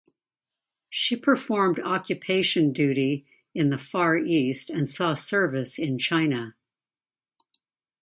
[0.89, 6.55] She performed occupation duty in the Far East and saw service in China.